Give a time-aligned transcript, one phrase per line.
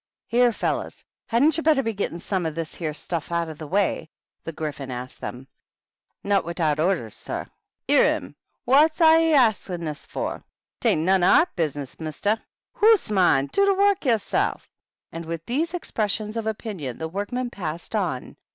[0.25, 3.67] "Here, fellows, hadn't you better be gettin' some of this here stuff out of the
[3.67, 4.09] way?'*
[4.43, 5.47] the Gryphon asked them."
[6.23, 7.45] Not widout orders, sorr."
[7.87, 8.35] "'Ear him
[8.67, 10.41] I Wot's 'e a hasking hus forf"
[10.81, 12.41] 'Tain't none o' our business, mister
[12.79, 13.45] !""Hoots, mon!
[13.45, 14.59] do the wark yersel'!"
[15.11, 18.37] And with these expressions of opinion the workmen passed on.